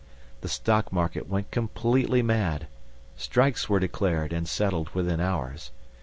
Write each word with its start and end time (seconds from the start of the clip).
The 0.41 0.47
Stock 0.47 0.91
Market 0.91 1.29
went 1.29 1.51
completely 1.51 2.23
mad. 2.23 2.65
Strikes 3.17 3.69
were 3.69 3.79
declared 3.79 4.33
and 4.33 4.47
settled 4.49 4.89
within 4.95 5.19
hours. 5.19 5.69